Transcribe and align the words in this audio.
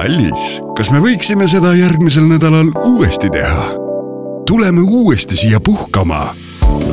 kallis, 0.00 0.60
kas 0.76 0.90
me 0.94 1.00
võiksime 1.02 1.46
seda 1.50 1.74
järgmisel 1.76 2.24
nädalal 2.30 2.68
uuesti 2.88 3.28
teha? 3.32 3.66
tuleme 4.48 4.80
uuesti 4.80 5.36
siia 5.36 5.60
puhkama. 5.60 6.34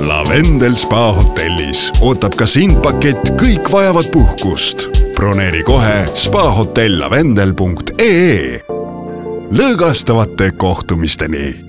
Lavendel 0.07 0.75
spa 0.75 1.14
hotellis 1.16 1.92
ootab 2.01 2.35
ka 2.38 2.46
sind 2.46 2.75
pakett 2.83 3.30
Kõik 3.40 3.72
vajavad 3.72 4.06
puhkust. 4.12 4.88
broneeri 5.16 5.64
kohe 5.64 6.06
spahotelllavendel.ee. 6.14 8.62
lõõgastavate 9.52 10.52
kohtumisteni 10.58 11.66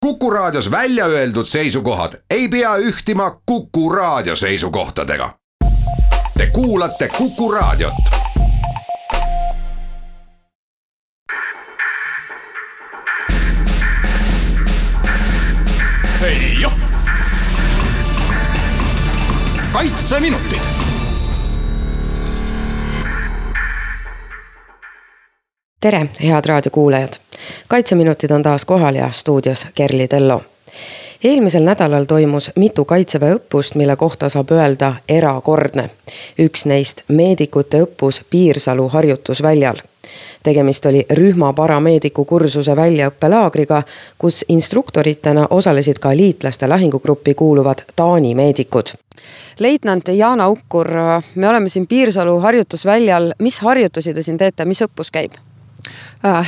Kuku 0.00 0.30
Raadios 0.30 0.70
välja 0.70 1.06
öeldud 1.06 1.46
seisukohad 1.46 2.12
ei 2.30 2.48
pea 2.48 2.76
ühtima 2.76 3.36
Kuku 3.46 3.90
Raadio 3.90 4.36
seisukohtadega. 4.36 5.34
Te 6.38 6.46
kuulate 6.52 7.08
Kuku 7.08 7.52
Raadiot. 7.52 8.13
Hei-joh! 16.24 16.72
kaitseminutid. 19.72 20.58
tere, 25.80 26.06
head 26.22 26.44
raadiokuulajad. 26.46 27.12
kaitseminutid 27.68 28.30
on 28.30 28.42
taas 28.42 28.64
kohal 28.64 28.94
ja 28.94 29.10
stuudios 29.10 29.68
Kerli 29.74 30.08
Tello. 30.08 30.44
Eelmisel 31.24 31.62
nädalal 31.62 32.04
toimus 32.04 32.50
mitu 32.56 32.84
kaitseväe 32.84 33.34
õppust, 33.38 33.74
mille 33.74 33.96
kohta 33.96 34.28
saab 34.28 34.50
öelda 34.50 34.94
erakordne. 35.08 35.90
üks 36.38 36.66
neist 36.66 37.02
meedikute 37.08 37.82
õppus 37.82 38.22
Piirsalu 38.30 38.88
harjutusväljal 38.88 39.76
tegemist 40.42 40.86
oli 40.86 41.06
rühma 41.10 41.52
parameediku 41.52 42.24
kursuse 42.24 42.76
väljaõppelaagriga, 42.76 43.82
kus 44.18 44.44
instruktoritena 44.48 45.46
osalesid 45.50 45.98
ka 45.98 46.12
liitlaste 46.16 46.68
lahingugruppi 46.68 47.34
kuuluvad 47.34 47.84
Taani 47.96 48.34
meedikud. 48.34 48.92
leitnant 49.58 50.08
Jaana 50.08 50.48
Ukkur, 50.48 50.88
me 51.34 51.48
oleme 51.48 51.68
siin 51.68 51.86
Piirsalu 51.86 52.40
harjutusväljal, 52.40 53.32
mis 53.38 53.60
harjutusi 53.60 54.14
te 54.14 54.22
siin 54.22 54.38
teete, 54.38 54.64
mis 54.64 54.82
õppus 54.82 55.10
käib? 55.10 55.32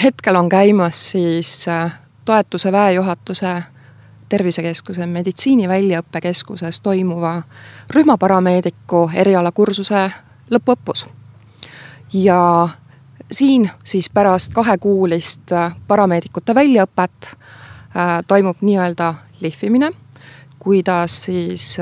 hetkel 0.03 0.37
on 0.37 0.48
käimas 0.48 1.11
siis 1.11 1.69
äh, 1.69 1.93
toetuse 2.25 2.72
väejuhatuse 2.72 3.62
tervisekeskuse 4.28 5.06
meditsiiniväljaõppekeskuses 5.06 6.80
toimuva 6.80 7.42
rühmaparameediku 7.94 9.10
erialakursuse 9.14 10.10
lõpuõppus. 10.50 11.06
ja 12.12 12.69
siin 13.32 13.70
siis 13.84 14.10
pärast 14.10 14.54
kahekuulist 14.54 15.52
äh, 15.52 15.77
parameedikute 15.86 16.54
väljaõpet 16.54 17.30
äh, 17.30 18.22
toimub 18.27 18.56
nii-öelda 18.60 19.14
lihvimine, 19.41 19.92
kuidas 20.58 21.22
siis 21.24 21.77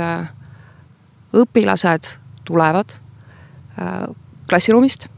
õpilased 1.35 2.17
tulevad 2.45 2.91
klassiruumist 4.49 5.09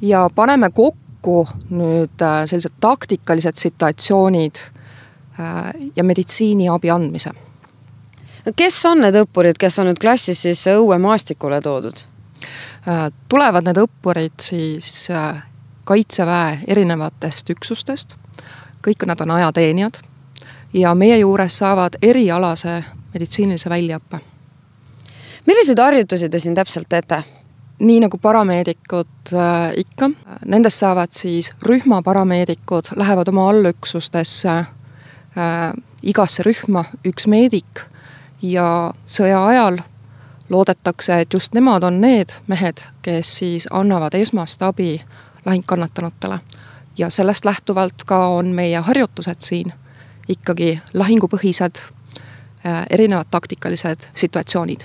ja 0.00 0.30
paneme 0.34 0.70
kokku 0.70 1.48
nüüd 1.70 2.22
äh, 2.22 2.42
sellised 2.46 2.72
taktikalised 2.80 3.56
situatsioonid 3.60 4.56
äh, 4.56 4.79
ja 5.96 6.04
meditsiiniabi 6.04 6.90
andmise. 6.90 7.30
kes 8.56 8.86
on 8.86 9.00
need 9.04 9.14
õppurid, 9.14 9.58
kes 9.58 9.78
on 9.78 9.86
nüüd 9.90 10.00
klassis 10.00 10.42
siis 10.42 10.66
õuemaastikule 10.68 11.60
toodud? 11.60 12.02
Äh, 12.88 13.08
tulevad 13.28 13.64
need 13.64 13.78
õppurid 13.80 14.36
siis 14.40 15.08
kaitseväe 15.84 16.60
erinevatest 16.66 17.50
üksustest, 17.50 18.16
kõik 18.84 19.06
nad 19.06 19.20
on 19.20 19.30
ajateenijad 19.30 20.00
ja 20.72 20.94
meie 20.94 21.18
juures 21.18 21.58
saavad 21.58 21.98
erialase 22.02 22.82
meditsiinilise 23.14 23.70
väljaõppe. 23.70 24.20
milliseid 25.46 25.78
harjutusi 25.78 26.28
te 26.28 26.38
siin 26.38 26.54
täpselt 26.54 26.88
teete? 26.88 27.22
nii 27.80 28.00
nagu 28.00 28.18
parameedikud 28.18 29.32
äh, 29.32 29.72
ikka, 29.76 30.10
nendest 30.44 30.78
saavad 30.78 31.12
siis 31.16 31.52
rühma 31.62 32.02
parameedikud, 32.02 32.92
lähevad 32.96 33.28
oma 33.28 33.48
allüksustesse 33.48 34.64
äh, 35.38 35.72
igasse 36.02 36.42
rühma 36.42 36.84
üks 37.04 37.26
meedik 37.26 37.84
ja 38.42 38.92
sõja 39.06 39.46
ajal 39.46 39.80
loodetakse, 40.50 41.20
et 41.20 41.32
just 41.32 41.54
nemad 41.54 41.84
on 41.86 42.00
need 42.00 42.32
mehed, 42.46 42.82
kes 43.02 43.36
siis 43.38 43.68
annavad 43.70 44.14
esmast 44.14 44.62
abi 44.62 45.00
lahingkannatanutele. 45.44 46.40
ja 46.98 47.10
sellest 47.10 47.44
lähtuvalt 47.44 48.04
ka 48.06 48.26
on 48.28 48.46
meie 48.46 48.78
harjutused 48.78 49.40
siin 49.40 49.72
ikkagi 50.28 50.80
lahingupõhised 50.94 51.78
äh, 52.66 52.86
erinevad 52.90 53.26
taktikalised 53.30 54.08
situatsioonid 54.14 54.84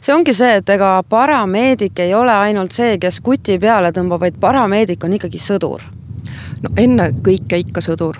see 0.00 0.14
ongi 0.14 0.34
see, 0.34 0.56
et 0.60 0.68
ega 0.68 1.02
parameedik 1.08 1.98
ei 1.98 2.14
ole 2.14 2.32
ainult 2.32 2.72
see, 2.72 2.98
kes 2.98 3.20
kuti 3.24 3.58
peale 3.60 3.92
tõmbab, 3.92 4.24
vaid 4.24 4.38
parameedik 4.40 5.04
on 5.04 5.16
ikkagi 5.18 5.38
sõdur. 5.38 5.82
no 6.62 6.70
ennekõike 6.76 7.58
ikka 7.64 7.80
sõdur, 7.84 8.16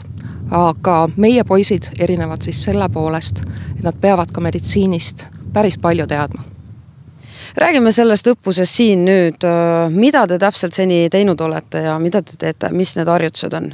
aga 0.50 1.08
meie 1.16 1.44
poisid 1.44 1.90
erinevad 1.98 2.42
siis 2.42 2.62
selle 2.62 2.88
poolest, 2.88 3.42
et 3.76 3.82
nad 3.82 3.96
peavad 4.00 4.32
ka 4.32 4.40
meditsiinist 4.40 5.28
päris 5.52 5.78
palju 5.78 6.06
teadma 6.06 6.42
räägime 7.56 7.92
sellest 7.92 8.28
õppusest 8.30 8.76
siin 8.76 9.04
nüüd, 9.04 9.46
mida 9.90 10.26
te 10.26 10.38
täpselt 10.38 10.72
seni 10.72 11.08
teinud 11.10 11.40
olete 11.40 11.82
ja 11.82 11.98
mida 11.98 12.22
te 12.22 12.38
teete, 12.38 12.70
mis 12.70 12.94
need 12.96 13.08
harjutused 13.10 13.54
on? 13.58 13.72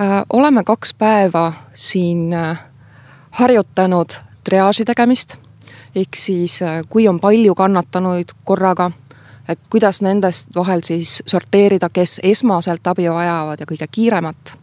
Äh, 0.00 0.22
oleme 0.32 0.64
kaks 0.64 0.94
päeva 0.94 1.52
siin 1.74 2.34
äh, 2.34 2.58
harjutanud 3.30 4.18
triaaži 4.44 4.84
tegemist 4.84 5.38
ehk 5.96 6.16
siis 6.16 6.58
äh, 6.62 6.82
kui 6.88 7.08
on 7.08 7.20
palju 7.20 7.54
kannatanuid 7.54 8.34
korraga, 8.44 8.90
et 9.48 9.58
kuidas 9.70 10.02
nendest 10.04 10.52
vahel 10.56 10.84
siis 10.84 11.22
sorteerida, 11.26 11.88
kes 11.88 12.20
esmaselt 12.22 12.86
abi 12.86 13.08
vajavad 13.08 13.60
ja 13.60 13.66
kõige 13.66 13.88
kiiremat. 13.90 14.58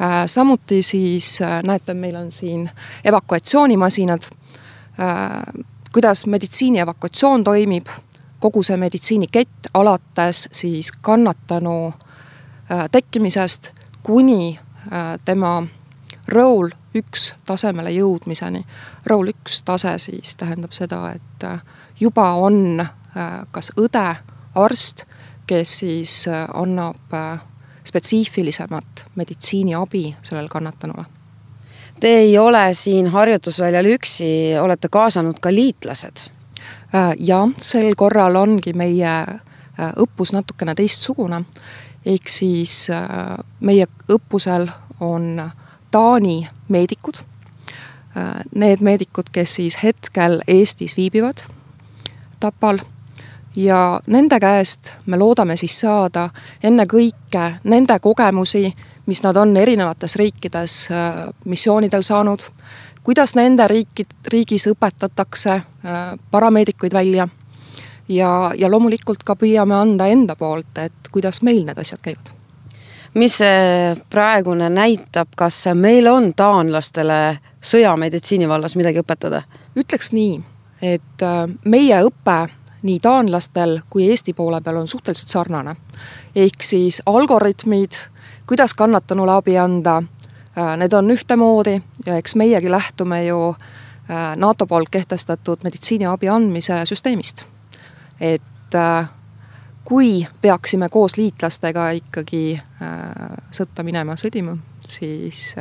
Äh, 0.00 0.26
samuti 0.26 0.82
siis 0.82 1.42
äh, 1.42 1.62
näete, 1.62 1.94
meil 1.94 2.16
on 2.16 2.32
siin 2.32 2.70
evakuatsioonimasinad, 3.04 4.22
kuidas 5.92 6.26
meditsiini 6.26 6.78
evakuatsioon 6.78 7.44
toimib, 7.44 7.86
kogu 8.40 8.62
see 8.62 8.76
meditsiinikett 8.76 9.66
alates 9.74 10.48
siis 10.52 10.92
kannatanu 10.92 11.94
tekkimisest 12.92 13.72
kuni 14.06 14.58
tema 15.24 15.56
rõul 16.28 16.70
üks 16.94 17.32
tasemele 17.46 17.92
jõudmiseni. 17.94 18.62
Roll 19.06 19.32
üks 19.32 19.62
tase 19.66 19.96
siis 20.02 20.36
tähendab 20.38 20.74
seda, 20.76 21.00
et 21.16 21.46
äh, 21.46 21.60
juba 22.00 22.30
on 22.40 22.80
äh, 22.80 23.32
kas 23.52 23.72
õde, 23.80 24.06
arst, 24.54 25.04
kes 25.46 25.78
siis 25.82 26.24
äh, 26.30 26.46
annab 26.54 27.18
spetsiifilisemat 27.84 29.06
meditsiiniabi 29.14 30.14
sellele 30.22 30.48
kannatanule. 30.48 31.04
Te 32.00 32.08
ei 32.08 32.38
ole 32.38 32.74
siin 32.74 33.06
harjutusväljal 33.08 33.86
üksi, 33.94 34.28
olete 34.60 34.88
kaasanud 34.88 35.40
ka 35.40 35.52
liitlased? 35.54 36.30
jah, 37.18 37.48
sel 37.58 37.94
korral 37.98 38.36
ongi 38.38 38.72
meie 38.72 39.14
õppus 39.98 40.32
natukene 40.32 40.74
teistsugune. 40.74 41.44
ehk 42.06 42.28
siis 42.28 42.88
meie 43.60 43.86
õppusel 44.08 44.68
on 45.00 45.50
Taani 45.90 46.48
meedikud. 46.68 47.20
Äh, 48.16 48.40
need 48.54 48.80
meedikud, 48.80 49.30
kes 49.32 49.54
siis 49.54 49.76
hetkel 49.82 50.40
Eestis 50.46 50.96
viibivad, 50.96 51.42
Tapal 52.40 52.78
ja 53.56 54.00
nende 54.06 54.40
käest 54.40 54.92
me 55.06 55.18
loodame 55.18 55.56
siis 55.56 55.80
saada 55.80 56.28
ennekõike 56.62 57.44
nende 57.64 57.98
kogemusi, 58.02 58.66
mis 59.06 59.22
nad 59.22 59.36
on 59.36 59.56
erinevates 59.56 60.16
riikides 60.16 60.88
äh, 60.90 61.26
missioonidel 61.44 62.02
saanud, 62.02 62.42
kuidas 63.04 63.34
nende 63.34 63.68
riikid, 63.68 64.16
riigis 64.32 64.68
õpetatakse 64.72 65.54
äh, 65.54 66.04
parameedikuid 66.30 66.92
välja. 66.92 67.28
Ja, 68.08 68.52
ja 68.58 68.68
loomulikult 68.68 69.22
ka 69.24 69.32
püüame 69.40 69.74
anda 69.74 70.06
enda 70.12 70.36
poolt, 70.36 70.76
et 70.78 71.08
kuidas 71.12 71.40
meil 71.42 71.62
need 71.64 71.78
asjad 71.80 72.02
käivad. 72.04 72.34
Mis 73.14 73.38
see 73.38 73.94
praegune 74.10 74.68
näitab, 74.74 75.30
kas 75.38 75.62
meil 75.78 76.08
on 76.10 76.32
taanlastele 76.36 77.38
sõjameditsiini 77.62 78.48
vallas 78.50 78.74
midagi 78.76 79.00
õpetada? 79.00 79.44
ütleks 79.78 80.12
nii, 80.12 80.36
et 80.82 81.22
äh, 81.22 81.46
meie 81.64 82.02
õpe 82.04 82.38
nii 82.84 83.00
taanlastel 83.00 83.80
kui 83.90 84.08
Eesti 84.10 84.32
poole 84.32 84.60
peal 84.60 84.76
on 84.76 84.88
suhteliselt 84.88 85.28
sarnane. 85.28 85.76
ehk 86.36 86.62
siis 86.62 87.02
algoritmid, 87.06 87.92
kuidas 88.46 88.74
kannatanule 88.74 89.32
abi 89.32 89.58
anda, 89.58 90.02
äh, 90.58 90.76
need 90.76 90.92
on 90.92 91.10
ühtemoodi 91.10 91.82
ja 92.06 92.16
eks 92.16 92.36
meiegi 92.36 92.70
lähtume 92.70 93.24
ju 93.26 93.56
äh, 94.10 94.36
NATO 94.36 94.66
poolt 94.66 94.90
kehtestatud 94.90 95.64
meditsiiniabi 95.64 96.28
andmise 96.28 96.84
süsteemist. 96.84 97.44
et 98.20 98.42
kui 99.84 100.26
peaksime 100.40 100.88
koos 100.88 101.16
liitlastega 101.16 101.90
ikkagi 101.90 102.60
sõtta 103.50 103.82
minema, 103.82 104.16
sõdima, 104.16 104.56
siis 104.80 105.54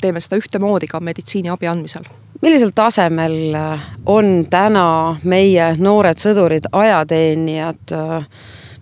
teeme 0.00 0.20
seda 0.20 0.38
ühtemoodi 0.38 0.86
ka 0.86 1.00
meditsiiniabi 1.00 1.66
andmisel 1.66 2.04
millisel 2.46 2.70
tasemel 2.74 3.56
on 4.06 4.46
täna 4.50 5.16
meie 5.26 5.72
noored 5.82 6.20
sõdurid, 6.22 6.68
ajateenijad, 6.72 7.94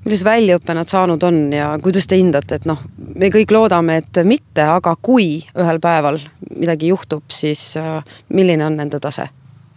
millise 0.05 0.27
väljaõppe 0.29 0.75
nad 0.77 0.91
saanud 0.91 1.25
on 1.25 1.39
ja 1.55 1.71
kuidas 1.83 2.05
te 2.11 2.19
hindate, 2.21 2.59
et 2.61 2.67
noh, 2.69 2.83
me 3.17 3.31
kõik 3.33 3.55
loodame, 3.57 4.03
et 4.03 4.21
mitte, 4.29 4.67
aga 4.69 4.93
kui 5.01 5.39
ühel 5.57 5.81
päeval 5.81 6.21
midagi 6.51 6.93
juhtub, 6.93 7.25
siis 7.33 7.73
milline 8.29 8.69
on 8.69 8.77
nende 8.83 9.01
tase? 9.01 9.31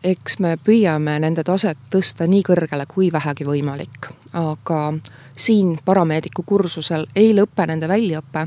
eks 0.08 0.38
me 0.40 0.54
püüame 0.62 1.18
nende 1.20 1.44
taset 1.44 1.80
tõsta 1.92 2.28
nii 2.30 2.44
kõrgele 2.46 2.86
kui 2.88 3.10
vähegi 3.12 3.48
võimalik, 3.48 4.12
aga 4.38 4.82
siin 5.36 5.74
parameediku 5.86 6.46
kursusel 6.46 7.08
ei 7.16 7.34
lõpe 7.36 7.66
nende 7.68 7.90
väljaõpe. 7.90 8.46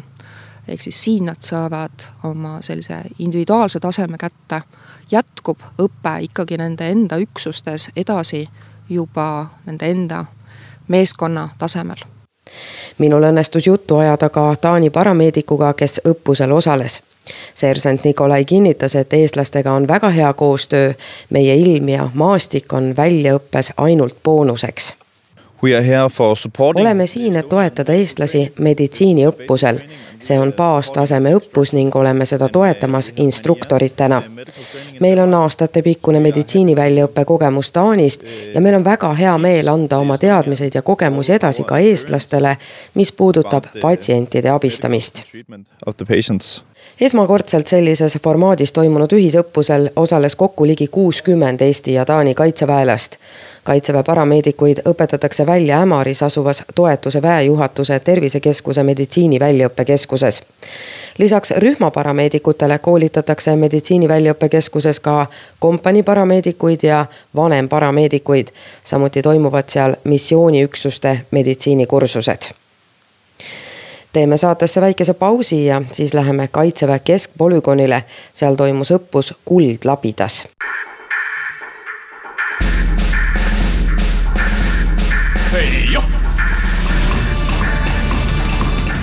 Ehk 0.70 0.82
siis 0.82 1.02
siin 1.05 1.25
nad 1.26 1.40
saavad 1.40 2.06
oma 2.25 2.58
sellise 2.62 3.02
individuaalse 3.19 3.81
taseme 3.81 4.19
kätte, 4.19 4.62
jätkub 5.11 5.58
õpe 5.82 6.14
ikkagi 6.22 6.56
nende 6.56 6.88
enda 6.88 7.19
üksustes 7.19 7.90
edasi 7.96 8.46
juba 8.88 9.46
nende 9.67 9.90
enda 9.90 10.25
meeskonna 10.88 11.49
tasemel 11.58 12.06
minul 12.99 13.22
õnnestus 13.22 13.67
juttu 13.67 13.96
ajada 13.96 14.28
ka 14.28 14.55
Taani 14.61 14.90
parameedikuga, 14.90 15.72
kes 15.75 16.00
õppusel 16.08 16.52
osales 16.52 17.00
seersant 17.55 18.05
Nikolai 18.05 18.44
kinnitas, 18.44 18.94
et 18.94 19.12
eestlastega 19.12 19.72
on 19.72 19.88
väga 19.88 20.08
hea 20.08 20.32
koostöö. 20.32 20.94
meie 21.31 21.55
ilm 21.55 21.88
ja 21.88 22.11
maastik 22.14 22.72
on 22.72 22.94
väljaõppes 22.96 23.72
ainult 23.76 24.17
boonuseks. 24.22 24.94
Oleme 26.81 27.07
siin, 27.07 27.37
et 27.37 27.49
toetada 27.49 27.93
eestlasi 27.93 28.53
meditsiiniõppusel. 28.59 29.81
see 30.21 30.37
on 30.39 30.53
baastaseme 30.53 31.31
õppus 31.33 31.73
ning 31.73 31.97
oleme 31.97 32.27
seda 32.27 32.49
toetamas 32.49 33.12
instruktoritena. 33.17 34.23
meil 35.01 35.19
on 35.19 35.35
aastatepikkune 35.35 36.21
meditsiiniväljaõppe 36.21 37.25
kogemus 37.25 37.73
Taanist 37.73 38.25
ja 38.55 38.61
meil 38.61 38.75
on 38.75 38.85
väga 38.85 39.15
hea 39.15 39.39
meel 39.39 39.69
anda 39.69 39.99
oma 39.99 40.19
teadmised 40.19 40.75
ja 40.75 40.83
kogemusi 40.83 41.33
edasi 41.33 41.65
ka 41.65 41.79
eestlastele, 41.79 42.56
mis 42.95 43.13
puudutab 43.13 43.65
patsientide 43.81 44.51
abistamist 44.51 45.25
esmakordselt 47.00 47.67
sellises 47.67 48.19
formaadis 48.25 48.73
toimunud 48.73 49.12
ühisõppusel 49.17 49.88
osales 49.97 50.37
kokku 50.37 50.67
ligi 50.67 50.87
kuuskümmend 50.87 51.61
Eesti 51.61 51.93
ja 51.93 52.05
Taani 52.05 52.35
kaitseväelast. 52.35 53.17
kaitseväe 53.64 54.02
parameedikuid 54.02 54.79
õpetatakse 54.88 55.47
välja 55.47 55.81
Ämaris 55.81 56.23
asuvas 56.23 56.64
toetuse 56.75 57.23
väejuhatuse 57.23 58.00
tervisekeskuse 58.00 58.82
meditsiiniväljaõppekeskuses. 58.82 60.43
lisaks 61.19 61.50
rühmaparameedikutele 61.50 62.79
koolitatakse 62.79 63.56
meditsiiniväljaõppekeskuses 63.56 65.00
ka 65.00 65.26
kompanii 65.58 66.03
parameedikuid 66.03 66.81
ja 66.82 67.06
vanemparameedikuid. 67.37 68.49
samuti 68.85 69.23
toimuvad 69.23 69.64
seal 69.69 69.96
missiooniüksuste 70.05 71.20
meditsiinikursused 71.31 72.60
teeme 74.12 74.37
saatesse 74.37 74.81
väikese 74.81 75.15
pausi 75.15 75.67
ja 75.67 75.83
siis 75.93 76.15
läheme 76.15 76.49
Kaitseväe 76.49 76.99
keskpolügoonile. 76.99 78.05
seal 78.33 78.55
toimus 78.55 78.91
õppus 78.91 79.35
Kuldlabidas. 79.45 80.45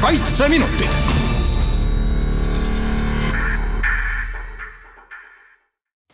kaitseminutid 0.01 1.06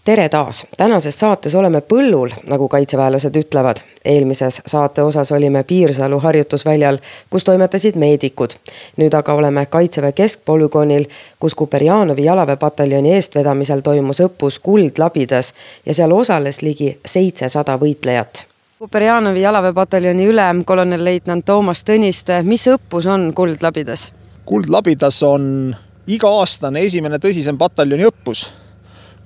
tere 0.06 0.30
taas, 0.30 0.66
tänases 0.78 1.20
saates 1.20 1.56
oleme 1.56 1.82
põllul, 1.82 2.32
nagu 2.50 2.68
kaitseväelased 2.68 3.36
ütlevad. 3.40 3.84
eelmises 4.06 4.62
saate 4.66 5.02
osas 5.02 5.32
olime 5.32 5.64
Piirsalu 5.64 6.20
harjutusväljal, 6.20 6.98
kus 7.30 7.44
toimetasid 7.44 7.96
meedikud. 7.96 8.52
nüüd 8.98 9.14
aga 9.14 9.34
oleme 9.34 9.66
Kaitseväe 9.66 10.12
keskpolügoonil, 10.12 11.06
kus 11.40 11.56
Kuperjanovi 11.56 12.24
jalaväepataljoni 12.24 13.14
eestvedamisel 13.14 13.82
toimus 13.82 14.20
õppus 14.22 14.60
Kuldlabidas 14.60 15.54
ja 15.86 15.94
seal 15.94 16.12
osales 16.12 16.62
ligi 16.62 17.00
seitsesada 17.06 17.78
võitlejat. 17.78 18.46
Kuperjanovi 18.80 19.42
jalaväepataljoni 19.42 20.26
ülem, 20.28 20.66
kolonelleitnant 20.66 21.46
Toomas 21.46 21.84
Tõniste, 21.84 22.42
mis 22.44 22.68
õppus 22.68 23.08
on 23.08 23.34
Kuldlabidas? 23.34 24.14
kuldlabidas 24.46 25.24
on 25.24 25.76
iga-aastane 26.08 26.82
esimene 26.84 27.16
tõsisem 27.16 27.58
pataljoni 27.58 28.04
õppus 28.04 28.63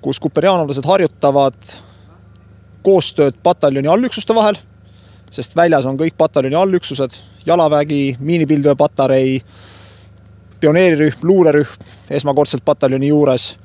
kus 0.02 0.20
kuperjaanlased 0.20 0.86
harjutavad 0.86 1.74
koostööd 2.86 3.36
pataljoni 3.44 3.90
allüksuste 3.92 4.36
vahel, 4.36 4.58
sest 5.32 5.56
väljas 5.56 5.86
on 5.86 5.98
kõik 6.00 6.16
pataljoni 6.18 6.56
allüksused, 6.56 7.18
jalavägi, 7.46 8.18
miinipildujaapatarei, 8.20 9.42
pioneerirühm, 10.60 11.24
luurerühm 11.28 11.96
esmakordselt 12.10 12.66
pataljoni 12.66 13.12
juures, 13.12 13.56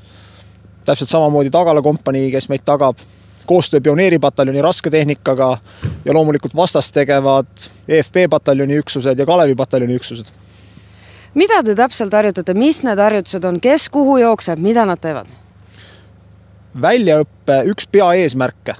täpselt 0.85 1.11
samamoodi 1.11 1.51
tagalakompanii, 1.55 2.31
kes 2.33 2.49
meid 2.51 2.65
tagab, 2.67 2.99
koostöö 3.47 3.81
pioneeripataljoni 3.81 4.63
rasketehnikaga 4.63 5.59
ja 6.05 6.15
loomulikult 6.15 6.57
vastast 6.57 6.95
tegevad 6.95 7.47
EFP 7.89 8.27
pataljoni 8.31 8.79
üksused 8.79 9.19
ja 9.19 9.27
Kalevi 9.27 9.55
pataljoni 9.55 9.95
üksused. 9.95 10.27
mida 11.35 11.63
te 11.63 11.75
täpselt 11.75 12.13
harjutate, 12.13 12.55
mis 12.55 12.83
need 12.83 12.99
harjutused 12.99 13.45
on, 13.45 13.61
kes 13.61 13.89
kuhu 13.89 14.17
jookseb, 14.17 14.59
mida 14.59 14.85
nad 14.85 15.01
teevad? 15.01 15.42
Väljaõppe 16.81 17.63
üks 17.73 17.89
peaeesmärke 17.93 18.75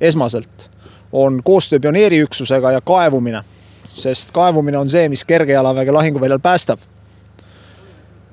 esmaselt 0.00 0.70
on 1.12 1.40
koostöö 1.44 1.80
pioneeriüksusega 1.80 2.72
ja 2.72 2.80
kaevumine, 2.80 3.42
sest 3.86 4.30
kaevumine 4.30 4.78
on 4.78 4.88
see, 4.88 5.08
mis 5.08 5.24
kergejalaväge 5.24 5.92
lahinguväljal 5.92 6.38
päästab. 6.38 6.78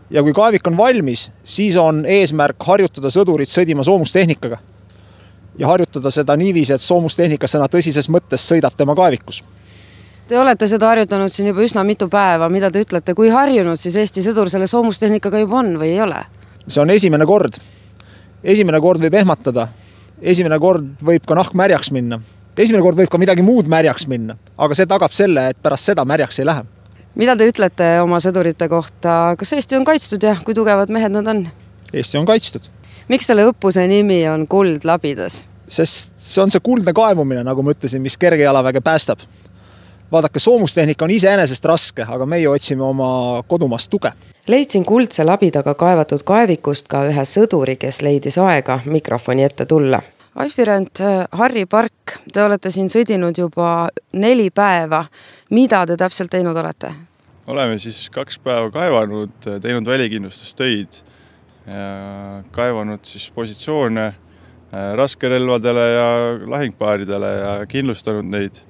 ja 0.10 0.24
kui 0.24 0.34
kaevik 0.34 0.68
on 0.68 0.78
valmis, 0.78 1.31
siis 1.44 1.75
on 1.75 2.06
eesmärk 2.06 2.63
harjutada 2.63 3.07
sõdurit 3.07 3.50
sõdima 3.50 3.84
soomustehnikaga. 3.84 4.57
ja 5.57 5.68
harjutada 5.68 6.12
seda 6.12 6.36
niiviisi, 6.36 6.74
et 6.74 6.81
soomustehnika 6.81 7.48
sõna 7.48 7.68
tõsises 7.68 8.10
mõttes 8.10 8.48
sõidab 8.51 8.75
tema 8.78 8.95
kaevikus 8.95 9.44
Te 10.28 10.39
olete 10.39 10.68
seda 10.68 10.88
harjutanud 10.88 11.31
siin 11.31 11.48
juba 11.48 11.62
üsna 11.63 11.84
mitu 11.88 12.10
päeva, 12.12 12.50
mida 12.50 12.72
te 12.72 12.81
ütlete, 12.84 13.13
kui 13.16 13.30
harjunud 13.30 13.80
siis 13.80 13.96
Eesti 13.96 14.24
sõdur 14.25 14.50
selle 14.50 14.67
soomustehnikaga 14.67 15.39
juba 15.39 15.60
on 15.60 15.77
või 15.79 15.94
ei 15.96 16.01
ole? 16.01 16.25
see 16.67 16.82
on 16.82 16.89
esimene 16.89 17.25
kord 17.25 17.58
esimene 18.44 18.79
kord 18.82 19.01
võib 19.01 19.17
ehmatada, 19.17 19.67
esimene 20.22 20.60
kord 20.62 21.03
võib 21.06 21.25
ka 21.27 21.38
nahk 21.38 21.56
märjaks 21.58 21.91
minna, 21.96 22.20
esimene 22.58 22.84
kord 22.86 23.00
võib 23.00 23.12
ka 23.12 23.20
midagi 23.22 23.46
muud 23.46 23.70
märjaks 23.72 24.08
minna, 24.10 24.38
aga 24.58 24.77
see 24.77 24.89
tagab 24.89 25.13
selle, 25.15 25.50
et 25.51 25.62
pärast 25.63 25.91
seda 25.91 26.06
märjaks 26.06 26.39
ei 26.41 26.50
lähe. 26.50 26.65
mida 27.15 27.36
te 27.36 27.48
ütlete 27.50 27.89
oma 28.01 28.20
sõdurite 28.22 28.70
kohta, 28.70 29.36
kas 29.38 29.53
Eesti 29.53 29.77
on 29.77 29.86
kaitstud 29.86 30.24
ja 30.24 30.36
kui 30.46 30.53
tugevad 30.53 30.89
mehed 30.94 31.12
nad 31.12 31.27
on? 31.27 31.48
Eesti 31.94 32.17
on 32.17 32.25
kaitstud. 32.25 32.70
miks 33.08 33.25
selle 33.25 33.48
õppuse 33.50 33.88
nimi 33.88 34.27
on 34.29 34.48
Kuld 34.48 34.86
labidas? 34.86 35.46
sest 35.67 36.13
see 36.15 36.41
on 36.41 36.51
see 36.51 36.63
kuldne 36.63 36.94
kaevumine, 36.94 37.44
nagu 37.44 37.63
ma 37.63 37.74
ütlesin, 37.74 38.01
mis 38.01 38.17
kergejalaväge 38.17 38.82
päästab 38.82 39.20
vaadake, 40.12 40.40
soomustehnika 40.40 41.06
on 41.06 41.12
iseenesest 41.12 41.66
raske, 41.66 42.06
aga 42.08 42.26
meie 42.26 42.50
otsime 42.50 42.84
oma 42.84 43.44
kodumaast 43.48 43.90
tuge. 43.90 44.12
leidsin 44.48 44.86
kuldse 44.86 45.24
labidaga 45.24 45.74
kaevatud 45.74 46.24
kaevikust 46.24 46.88
ka 46.88 47.04
ühe 47.10 47.26
sõduri, 47.26 47.76
kes 47.76 48.02
leidis 48.02 48.38
aega 48.38 48.80
mikrofoni 48.86 49.44
ette 49.44 49.66
tulla. 49.66 50.02
aspirant 50.36 51.02
äh, 51.02 51.26
Harri 51.32 51.66
Park, 51.66 52.20
te 52.34 52.44
olete 52.44 52.72
siin 52.72 52.90
sõdinud 52.90 53.38
juba 53.38 53.90
neli 54.14 54.50
päeva. 54.50 55.06
mida 55.50 55.86
te 55.86 55.98
täpselt 55.98 56.32
teinud 56.32 56.58
olete? 56.58 56.94
oleme 57.48 57.78
siis 57.78 58.10
kaks 58.10 58.40
päeva 58.40 58.72
kaevanud, 58.72 59.36
teinud 59.62 59.86
välikindlustustöid 59.88 61.04
ja 61.68 62.44
kaevanud 62.52 63.04
siis 63.04 63.32
positsioone 63.32 64.06
äh, 64.06 64.94
raskerelvadele 64.94 65.90
ja 65.92 66.08
lahingpaaridele 66.48 67.28
ja 67.28 67.66
kindlustanud 67.68 68.26
neid 68.26 68.66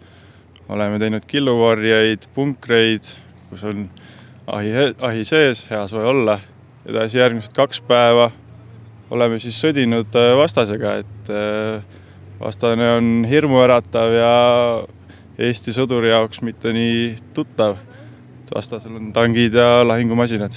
oleme 0.70 1.00
teinud 1.00 1.26
killuvarjeid, 1.28 2.28
punkreid, 2.36 3.14
kus 3.50 3.64
on 3.64 3.88
ahi, 4.48 4.74
ahi 5.00 5.24
sees, 5.26 5.68
hea 5.70 5.88
soe 5.88 6.06
olla. 6.06 6.40
edasi 6.88 7.18
järgmised 7.18 7.52
kaks 7.56 7.82
päeva 7.84 8.30
oleme 9.12 9.40
siis 9.40 9.58
sõdinud 9.62 10.16
äh, 10.16 10.34
vastasega, 10.40 10.94
et 11.04 11.32
äh, 11.32 11.84
vastane 12.40 12.90
on 12.98 13.12
hirmuäratav 13.30 14.16
ja 14.16 14.34
Eesti 15.38 15.70
sõduri 15.76 16.10
jaoks 16.10 16.42
mitte 16.42 16.72
nii 16.74 17.16
tuttav. 17.34 17.78
vastasel 18.56 18.96
on 18.96 19.12
tangid 19.14 19.54
ja 19.54 19.84
lahingumasinad. 19.88 20.52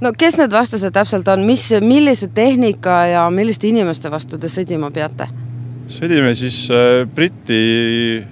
no 0.00 0.12
kes 0.18 0.38
need 0.38 0.52
vastased 0.52 0.92
täpselt 0.92 1.28
on, 1.28 1.44
mis, 1.44 1.70
millise 1.80 2.28
tehnika 2.28 3.06
ja 3.06 3.30
milliste 3.30 3.68
inimeste 3.68 4.10
vastu 4.10 4.38
te 4.38 4.48
sõdima 4.48 4.90
peate? 4.90 5.28
sõdime 5.86 6.34
siis 6.34 6.70
äh, 6.70 7.04
Briti 7.14 8.24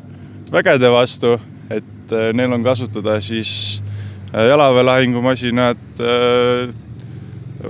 vägede 0.53 0.91
vastu, 0.93 1.39
et 1.71 1.85
et 2.13 2.37
neil 2.37 2.53
on 2.53 2.65
kasutada 2.65 3.21
siis 3.21 3.83
jalaväelahingumasinad 4.33 6.01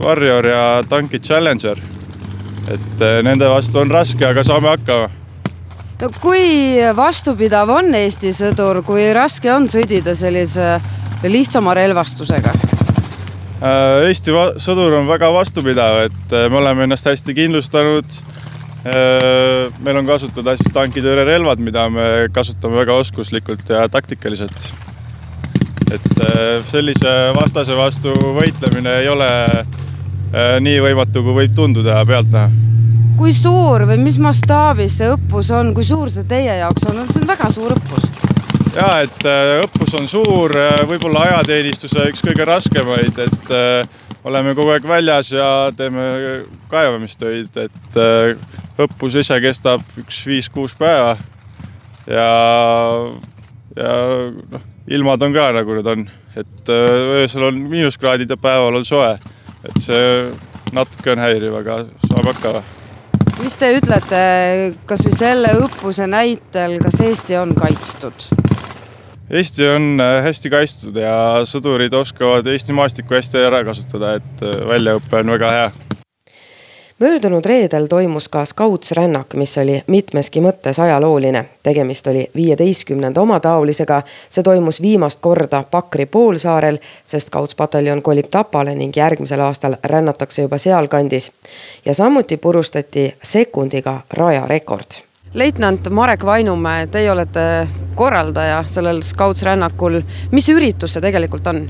Warrior 0.02 0.46
ja 0.48 0.82
tankid 0.88 1.22
Challenger. 1.22 1.78
et 2.70 3.02
nende 3.22 3.48
vastu 3.48 3.78
on 3.78 3.90
raske, 3.90 4.26
aga 4.26 4.42
saame 4.42 4.68
hakkama 4.68 5.10
no 6.02 6.08
kui 6.22 6.78
vastupidav 6.96 7.70
on 7.70 7.94
Eesti 7.94 8.32
sõdur, 8.34 8.82
kui 8.86 9.06
raske 9.14 9.50
on 9.52 9.68
sõdida 9.70 10.14
sellise 10.18 10.76
lihtsama 11.22 11.74
relvastusega? 11.78 12.54
Äh, 13.62 14.08
Eesti 14.08 14.34
sõdur 14.62 14.98
on 14.98 15.06
väga 15.10 15.30
vastupidav, 15.34 16.08
et 16.08 16.34
äh, 16.34 16.48
me 16.50 16.58
oleme 16.58 16.88
ennast 16.88 17.06
hästi 17.06 17.36
kindlustanud. 17.38 18.18
Äh, 18.82 19.68
meil 19.84 20.00
on 20.00 20.08
kasutada 20.08 20.56
siis 20.58 20.72
tankitõrjerelvad, 20.74 21.62
mida 21.62 21.86
me 21.92 22.08
kasutame 22.34 22.80
väga 22.82 22.96
oskuslikult 23.04 23.68
ja 23.70 23.86
taktikaliselt. 23.88 24.72
et 25.92 26.20
sellise 26.64 27.10
vastase 27.36 27.74
vastu 27.76 28.14
võitlemine 28.16 28.94
ei 29.02 29.08
ole 29.12 29.28
nii 30.64 30.78
võimatu, 30.80 31.20
kui 31.20 31.34
võib 31.42 31.52
tunduda 31.52 31.98
pealtnäha 32.08 32.48
kui 33.22 33.30
suur 33.30 33.84
või 33.86 34.00
mis 34.02 34.16
mastaabis 34.18 34.96
see 34.98 35.10
õppus 35.12 35.52
on, 35.54 35.72
kui 35.76 35.84
suur 35.86 36.10
see 36.10 36.24
teie 36.28 36.56
jaoks 36.58 36.88
on, 36.90 37.02
see 37.06 37.22
on 37.22 37.28
väga 37.30 37.50
suur 37.54 37.74
õppus. 37.76 38.08
ja 38.74 38.88
et 39.04 39.26
äh, 39.28 39.58
õppus 39.62 39.94
on 39.98 40.08
suur, 40.10 40.54
äh, 40.58 40.80
võib-olla 40.88 41.26
ajateenistuse 41.28 42.08
üks 42.10 42.24
kõige 42.24 42.46
raskemaid, 42.48 43.20
et 43.26 43.52
äh, 43.54 44.00
oleme 44.24 44.54
kogu 44.54 44.72
aeg 44.74 44.86
väljas 44.88 45.32
ja 45.34 45.46
teeme 45.76 46.04
kaevamistöid, 46.70 47.56
et 47.64 47.98
õppus 48.82 49.16
ise 49.20 49.38
kestab 49.42 49.82
üks 50.02 50.22
viis-kuus 50.26 50.76
päeva. 50.78 51.16
ja, 52.06 52.28
ja 53.76 53.96
noh, 54.52 54.68
ilmad 54.90 55.22
on 55.22 55.34
ka 55.34 55.48
nagu 55.58 55.78
need 55.78 55.90
on, 55.94 56.06
et 56.36 56.70
öösel 57.22 57.48
on 57.50 57.64
miinuskraadid 57.70 58.30
ja 58.30 58.36
päeval 58.36 58.80
on 58.82 58.86
soe, 58.86 59.16
et 59.64 59.82
see 59.82 60.30
natuke 60.72 61.12
on 61.14 61.22
häiriv, 61.22 61.58
aga 61.62 61.82
saab 62.08 62.32
hakkama 62.32 62.62
mis 63.42 63.56
te 63.58 63.72
ütlete 63.74 64.22
kasvõi 64.86 65.16
selle 65.18 65.56
õppuse 65.64 66.06
näitel, 66.10 66.78
kas 66.82 67.00
Eesti 67.02 67.38
on 67.40 67.54
kaitstud? 67.58 68.41
Eesti 69.30 69.68
on 69.68 70.00
äh, 70.00 70.18
hästi 70.24 70.50
kaitstud 70.50 70.96
ja 70.96 71.14
sõdurid 71.48 71.94
oskavad 71.94 72.46
Eesti 72.46 72.74
maastikku 72.76 73.14
hästi 73.14 73.44
ära 73.46 73.64
kasutada, 73.64 74.16
et 74.20 74.44
äh, 74.44 74.60
väljaõpe 74.68 75.22
on 75.22 75.34
väga 75.36 75.56
hea 75.56 75.72
möödunud 77.02 77.44
reedel 77.44 77.86
toimus 77.86 78.28
ka 78.28 78.44
Scouts-rännak, 78.44 79.34
mis 79.34 79.58
oli 79.58 79.82
mitmeski 79.86 80.40
mõttes 80.40 80.78
ajalooline. 80.78 81.44
tegemist 81.62 82.06
oli 82.06 82.30
viieteistkümnenda 82.34 83.20
omataolisega. 83.20 84.02
see 84.28 84.42
toimus 84.42 84.82
viimast 84.82 85.20
korda 85.20 85.64
Pakri 85.70 86.06
poolsaarel, 86.06 86.78
sest 87.04 87.26
Scouts-pataljon 87.26 88.02
kolib 88.02 88.26
Tapale 88.30 88.74
ning 88.74 88.96
järgmisel 88.96 89.40
aastal 89.40 89.76
rännatakse 89.84 90.42
juba 90.42 90.58
sealkandis. 90.58 91.32
ja 91.84 91.94
samuti 91.94 92.36
purustati 92.36 93.14
sekundiga 93.22 94.00
rajarekord 94.10 95.11
leitnant 95.34 95.88
Marek 95.90 96.24
Vainumäe, 96.24 96.86
teie 96.86 97.10
olete 97.10 97.68
korraldaja 97.94 98.64
sellel 98.66 99.00
Scouts-rännakul. 99.02 100.02
mis 100.32 100.48
üritus 100.48 100.92
see 100.92 101.04
tegelikult 101.04 101.46
on? 101.46 101.62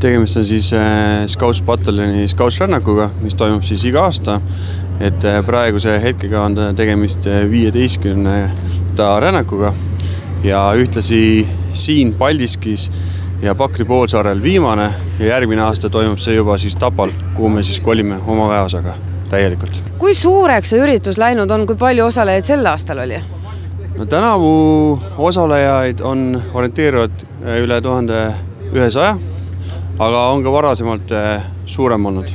tegemist 0.00 0.36
on 0.36 0.44
siis 0.44 0.72
äh, 0.76 1.24
Scouts 1.26 1.62
pataljoni 1.62 2.28
Scouts 2.28 2.60
rännakuga, 2.60 3.10
mis 3.22 3.34
toimub 3.34 3.64
siis 3.64 3.84
iga 3.84 4.04
aasta. 4.04 4.40
et 5.00 5.24
äh, 5.24 5.40
praeguse 5.44 5.98
hetkega 6.02 6.42
on 6.42 6.56
tegemist 6.76 7.26
äh, 7.26 7.50
viieteistkümnenda 7.50 9.08
rännakuga 9.20 9.72
ja 10.44 10.72
ühtlasi 10.76 11.48
siin 11.72 12.14
Paldiskis 12.14 12.90
ja 13.42 13.54
Pakri 13.54 13.84
poolsaarel 13.84 14.42
viimane 14.42 14.92
ja 15.18 15.26
järgmine 15.26 15.62
aasta 15.62 15.90
toimub 15.90 16.18
see 16.18 16.36
juba 16.36 16.58
siis 16.58 16.76
Tapal, 16.76 17.12
kuhu 17.34 17.48
me 17.48 17.62
siis 17.62 17.80
kolime 17.80 18.20
oma 18.26 18.48
väeosaga 18.48 19.15
täielikult. 19.30 19.80
kui 19.98 20.14
suureks 20.14 20.74
see 20.74 20.82
üritus 20.82 21.18
läinud 21.18 21.50
on, 21.50 21.66
kui 21.66 21.76
palju 21.76 22.06
osalejaid 22.10 22.44
sel 22.44 22.66
aastal 22.66 23.04
oli? 23.04 23.22
no 23.96 24.06
tänavu 24.06 24.52
osalejaid 25.30 26.00
on 26.04 26.28
orienteeruvalt 26.54 27.24
üle 27.62 27.80
tuhande 27.80 28.26
ühesaja 28.72 29.16
aga 29.98 30.26
on 30.32 30.44
ka 30.44 30.52
varasemalt 30.52 31.12
äh, 31.12 31.44
suurem 31.66 32.06
olnud. 32.06 32.28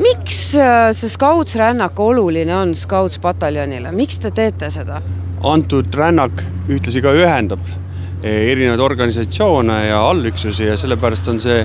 miks 0.00 0.38
äh, 0.56 0.90
see 0.96 1.10
Scouts 1.12 1.56
rännak 1.60 2.00
oluline 2.00 2.54
on 2.56 2.74
Scouts 2.74 3.18
pataljonile, 3.20 3.92
miks 3.92 4.18
te 4.18 4.30
teete 4.30 4.70
seda? 4.72 5.02
antud 5.44 5.92
rännak 5.94 6.44
ühtlasi 6.68 7.02
ka 7.04 7.12
ühendab 7.12 7.60
erinevaid 8.24 8.80
organisatsioone 8.80 9.82
ja 9.90 10.00
allüksusi 10.08 10.70
ja 10.70 10.76
sellepärast 10.80 11.28
on 11.28 11.40
see 11.44 11.58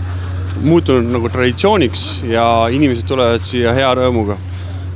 muutunud 0.60 1.08
nagu 1.14 1.30
traditsiooniks 1.32 2.26
ja 2.28 2.44
inimesed 2.76 3.08
tulevad 3.08 3.46
siia 3.48 3.72
hea 3.78 3.94
rõõmuga 3.96 4.36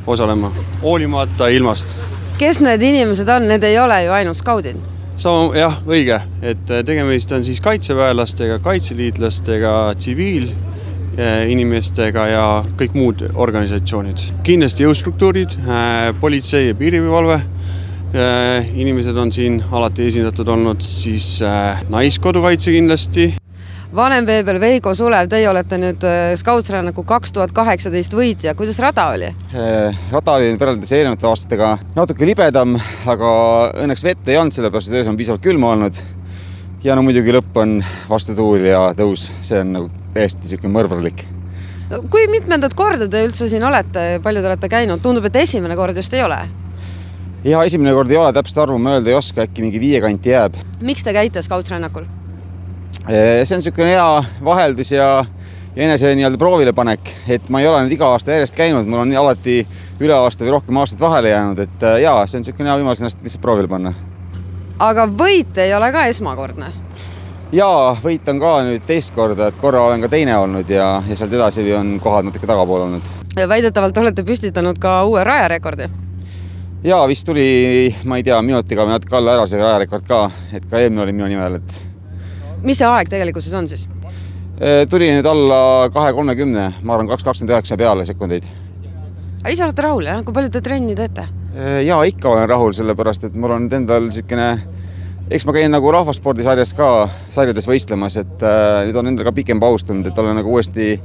osalema, 0.07 0.51
hoolimata 0.81 1.47
ilmast. 1.47 1.99
kes 2.37 2.59
need 2.59 2.81
inimesed 2.81 3.29
on, 3.29 3.47
need 3.47 3.63
ei 3.63 3.79
ole 3.79 4.03
ju 4.05 4.11
ainult 4.11 4.37
skaudid 4.37 4.77
sama 5.19 5.49
jah, 5.57 5.73
õige, 5.87 6.19
et 6.41 6.71
äh, 6.71 6.83
tegemist 6.85 7.31
on 7.35 7.43
siis 7.45 7.61
kaitseväelastega, 7.63 8.59
kaitseliitlastega, 8.63 9.93
tsiviilinimestega 9.99 12.27
ja 12.31 12.63
kõik 12.79 12.93
muud 12.97 13.23
organisatsioonid. 13.33 14.17
kindlasti 14.43 14.83
jõustruktuurid, 14.87 15.51
äh, 15.67 16.19
politsei 16.19 16.67
ja 16.67 16.75
piirivalve 16.75 17.37
äh, 17.37 17.45
inimesed 18.73 19.17
on 19.17 19.31
siin 19.31 19.63
alati 19.71 20.07
esindatud 20.09 20.47
olnud, 20.47 20.81
siis 20.81 21.41
Naiskodukaitse 21.89 22.71
kindlasti 22.73 23.33
vanemveebel 23.95 24.57
Veigo 24.61 24.93
Sulev, 24.97 25.27
teie 25.29 25.45
olete 25.49 25.77
nüüd 25.77 26.03
äh, 26.07 26.33
Scoutsrännaku 26.39 27.03
kaks 27.07 27.33
tuhat 27.35 27.53
kaheksateist 27.55 28.15
võitja, 28.17 28.55
kuidas 28.57 28.79
rada 28.81 29.05
oli? 29.13 29.29
Äh, 29.53 29.99
rada 30.13 30.37
oli 30.39 30.53
võrreldes 30.57 30.93
eelnevate 30.95 31.27
aastatega 31.29 31.75
natuke 31.93 32.25
libedam, 32.25 32.77
aga 33.09 33.33
õnneks 33.83 34.05
vett 34.05 34.31
ei 34.31 34.39
olnud, 34.41 34.55
sellepärast 34.55 34.89
et 34.89 34.97
öös 35.01 35.11
on 35.11 35.19
piisavalt 35.19 35.45
külma 35.45 35.75
olnud. 35.75 36.01
ja 36.83 36.97
no 36.97 37.03
muidugi 37.05 37.35
lõpp 37.35 37.59
on 37.61 37.77
vastutuul 38.09 38.65
ja 38.67 38.81
tõus, 38.97 39.29
see 39.45 39.61
on 39.61 39.77
nagu 39.77 39.91
täiesti 40.15 40.41
niisugune 40.41 40.73
mõrvarlik 40.73 41.23
no 41.91 42.01
kui 42.09 42.25
mitmendat 42.31 42.73
korda 42.73 43.07
te 43.07 43.21
üldse 43.27 43.47
siin 43.51 43.63
olete, 43.63 44.19
palju 44.25 44.41
te 44.41 44.51
olete 44.51 44.71
käinud, 44.73 45.05
tundub, 45.05 45.29
et 45.29 45.39
esimene 45.45 45.77
kord 45.77 46.01
just 46.01 46.17
ei 46.17 46.25
ole? 46.25 46.41
ja 47.45 47.61
esimene 47.61 47.93
kord 47.93 48.09
ei 48.09 48.17
ole, 48.17 48.33
täpset 48.33 48.65
arvu 48.65 48.81
ma 48.81 48.97
öelda 48.97 49.13
ei 49.13 49.21
oska, 49.21 49.45
äkki 49.45 49.61
mingi 49.61 49.79
viie 49.83 50.01
kanti 50.01 50.33
jääb. 50.33 50.57
miks 50.81 51.05
te 51.05 51.13
käite 51.13 51.45
Scoutsrännakul? 51.45 52.09
See 53.07 53.55
on 53.55 53.59
niisugune 53.59 53.89
hea 53.91 54.23
vaheldus 54.43 54.91
ja, 54.91 55.25
ja 55.75 55.83
enese 55.83 56.13
nii-öelda 56.15 56.37
proovilepanek, 56.39 57.11
et 57.27 57.49
ma 57.51 57.59
ei 57.59 57.67
ole 57.67 57.83
nüüd 57.83 57.95
iga 57.97 58.13
aasta 58.13 58.31
järjest 58.31 58.55
käinud, 58.55 58.87
mul 58.87 59.03
on 59.03 59.11
alati 59.23 59.63
üle 60.03 60.15
aasta 60.15 60.45
või 60.45 60.55
rohkem 60.55 60.79
aastaid 60.79 61.03
vahele 61.03 61.33
jäänud, 61.33 61.59
et 61.65 61.83
äh, 61.83 61.99
jaa, 62.05 62.23
see 62.27 62.39
on 62.39 62.45
niisugune 62.45 62.71
hea 62.71 62.79
võimalus 62.79 63.03
ennast 63.03 63.19
lihtsalt 63.25 63.43
proovile 63.43 63.67
panna. 63.67 63.93
aga 64.79 65.07
võit 65.07 65.59
ei 65.59 65.75
ole 65.75 65.91
ka 65.91 66.05
esmakordne? 66.13 66.71
jaa, 67.51 67.91
võit 68.03 68.29
on 68.31 68.39
ka 68.39 68.55
nüüd 68.69 68.87
teist 68.87 69.13
korda, 69.15 69.51
et 69.51 69.59
korra 69.59 69.83
olen 69.89 70.07
ka 70.07 70.13
teine 70.15 70.37
olnud 70.37 70.69
ja, 70.69 70.95
ja 71.07 71.15
sealt 71.19 71.33
edasi 71.33 71.67
on 71.75 71.97
kohad 72.03 72.29
natuke 72.29 72.47
tagapool 72.47 72.87
olnud. 72.87 73.13
väidetavalt 73.35 73.97
olete 73.97 74.23
püstitanud 74.23 74.79
ka 74.79 75.01
uue 75.03 75.23
rajarekordi? 75.27 75.89
jaa, 76.87 77.07
vist 77.07 77.27
tuli, 77.27 77.95
ma 78.05 78.17
ei 78.21 78.23
tea, 78.23 78.39
minutiga 78.41 78.87
või 78.87 78.95
natuke 78.95 79.19
alla 79.19 79.41
ära 79.41 79.49
see 79.49 79.59
rajarekord 79.59 80.07
ka, 80.07 80.29
et 80.53 80.69
ka 80.69 80.79
eelmine 80.79 81.03
oli 81.03 81.17
minu 81.17 81.33
nimel, 81.35 81.59
et 81.59 81.92
mis 82.63 82.79
see 82.79 82.87
aeg 82.87 83.11
tegelikkuses 83.11 83.53
on 83.57 83.67
siis? 83.69 83.87
Äh, 84.63 84.83
tuli 84.89 85.09
nüüd 85.11 85.27
alla 85.27 85.89
kahe 85.93 86.13
kolmekümne, 86.15 86.67
ma 86.81 86.95
arvan, 86.95 87.09
kaks 87.11 87.25
kakskümmend 87.25 87.55
üheksa 87.55 87.77
peale 87.79 88.05
sekundeid. 88.05 88.45
aga 89.41 89.51
ise 89.51 89.65
olete 89.65 89.83
rahul 89.83 90.05
jah, 90.07 90.21
kui 90.23 90.35
palju 90.35 90.51
te 90.53 90.61
trenni 90.63 90.95
teete? 90.95 91.25
Äh, 91.57 91.81
ja 91.87 91.99
ikka 92.07 92.29
olen 92.29 92.49
rahul, 92.49 92.73
sellepärast 92.73 93.27
et 93.27 93.35
mul 93.35 93.55
on 93.57 93.67
endal 93.71 94.07
niisugune, 94.07 94.47
eks 95.29 95.47
ma 95.49 95.57
käin 95.57 95.73
nagu 95.73 95.91
rahvaspordisarjas 95.91 96.73
ka 96.77 96.89
sarjades 97.33 97.67
võistlemas, 97.67 98.17
et 98.21 98.45
äh, 98.45 98.85
nüüd 98.87 99.01
on 99.01 99.11
endal 99.11 99.27
ka 99.29 99.35
pikem 99.35 99.59
paus 99.59 99.83
tulnud, 99.83 100.07
et 100.07 100.23
olen 100.23 100.39
nagu 100.39 100.53
uuesti 100.53 100.95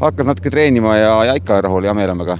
hakanud 0.00 0.32
natuke 0.32 0.50
treenima 0.50 0.96
ja, 0.96 1.14
ja 1.28 1.38
ikka 1.38 1.58
olen 1.58 1.68
rahul, 1.68 1.90
hea 1.90 1.94
meelega 1.98 2.38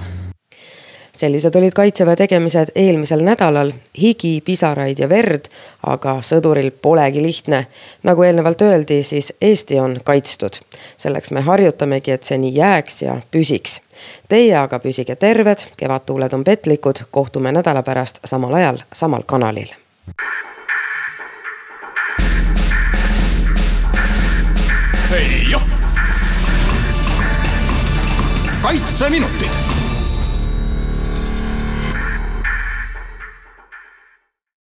sellised 1.17 1.55
olid 1.55 1.73
kaitseväe 1.73 2.15
tegemised 2.15 2.71
eelmisel 2.75 3.21
nädalal, 3.21 3.71
higi, 4.01 4.41
pisaraid 4.45 4.99
ja 4.99 5.09
verd, 5.09 5.45
aga 5.85 6.17
sõduril 6.25 6.71
polegi 6.71 7.21
lihtne. 7.21 7.65
nagu 8.03 8.23
eelnevalt 8.23 8.61
öeldi, 8.61 9.03
siis 9.03 9.33
Eesti 9.41 9.79
on 9.79 9.97
kaitstud. 10.03 10.53
selleks 10.97 11.31
me 11.31 11.41
harjutamegi, 11.41 12.11
et 12.11 12.23
see 12.23 12.37
nii 12.37 12.55
jääks 12.55 13.01
ja 13.01 13.21
püsiks. 13.31 13.81
Teie 14.29 14.57
aga 14.57 14.79
püsige 14.79 15.15
terved, 15.15 15.67
kevadtuuled 15.77 16.33
on 16.33 16.43
petlikud, 16.43 17.05
kohtume 17.11 17.51
nädala 17.51 17.83
pärast 17.83 18.19
samal 18.25 18.53
ajal, 18.53 18.77
samal 18.93 19.23
kanalil. 19.25 19.69
kaitseminutid 28.63 29.62